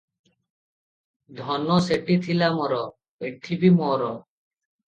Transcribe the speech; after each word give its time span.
ଧନ 1.41 1.77
ସେଠି 1.89 2.17
ଥିଲା 2.25 2.49
ମୋର- 2.57 2.81
ଏଠି 3.31 3.59
ବି 3.65 3.73
ମୋର। 3.83 4.13